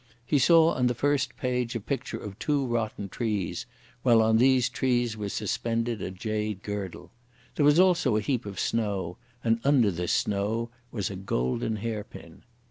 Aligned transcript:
He 0.25 0.39
saw 0.39 0.73
on 0.73 0.87
the 0.87 0.95
first 0.95 1.37
page 1.37 1.75
a 1.75 1.79
picture 1.79 2.17
of 2.17 2.39
two 2.39 2.65
rotten 2.65 3.07
trees, 3.07 3.67
while 4.01 4.19
on 4.23 4.37
these 4.37 4.67
trees 4.67 5.15
was 5.15 5.31
suspended 5.31 6.01
a 6.01 6.09
jade 6.09 6.63
girdle. 6.63 7.11
There 7.53 7.65
was 7.67 7.79
also 7.79 8.15
a 8.15 8.21
heap 8.21 8.47
of 8.47 8.59
snow, 8.59 9.17
and 9.43 9.59
under 9.63 9.91
this 9.91 10.11
snow 10.11 10.71
was 10.91 11.11
a 11.11 11.15
golden 11.15 11.75
hair 11.75 12.03
pin. 12.03 12.41